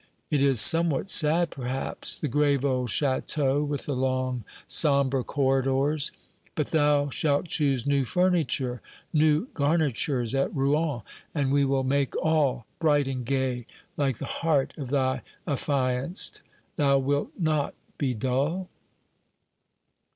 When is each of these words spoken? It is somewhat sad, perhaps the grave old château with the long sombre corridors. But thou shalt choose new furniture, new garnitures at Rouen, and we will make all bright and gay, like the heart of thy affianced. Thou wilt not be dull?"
It 0.31 0.41
is 0.41 0.59
somewhat 0.59 1.11
sad, 1.11 1.51
perhaps 1.51 2.17
the 2.17 2.27
grave 2.27 2.65
old 2.65 2.89
château 2.89 3.63
with 3.63 3.85
the 3.85 3.95
long 3.95 4.43
sombre 4.65 5.23
corridors. 5.23 6.11
But 6.55 6.69
thou 6.69 7.11
shalt 7.11 7.47
choose 7.47 7.85
new 7.85 8.03
furniture, 8.03 8.81
new 9.13 9.45
garnitures 9.53 10.33
at 10.33 10.51
Rouen, 10.55 11.03
and 11.35 11.51
we 11.51 11.65
will 11.65 11.83
make 11.83 12.15
all 12.17 12.65
bright 12.79 13.07
and 13.07 13.23
gay, 13.23 13.67
like 13.95 14.17
the 14.17 14.25
heart 14.25 14.73
of 14.75 14.89
thy 14.89 15.21
affianced. 15.45 16.41
Thou 16.77 16.97
wilt 16.97 17.33
not 17.37 17.75
be 17.99 18.15
dull?" 18.15 18.69